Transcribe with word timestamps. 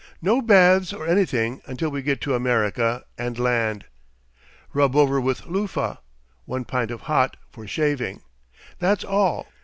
No 0.19 0.41
baths 0.41 0.93
or 0.93 1.05
anything 1.05 1.61
until 1.67 1.91
we 1.91 2.01
get 2.01 2.21
to 2.21 2.33
America 2.33 3.05
and 3.19 3.37
land. 3.37 3.85
Rub 4.73 4.95
over 4.95 5.21
with 5.21 5.45
loofah. 5.45 5.97
One 6.45 6.65
pint 6.65 6.89
of 6.89 7.01
hot 7.01 7.37
for 7.51 7.67
shaving. 7.67 8.21
That's 8.79 9.03
all. 9.03 9.45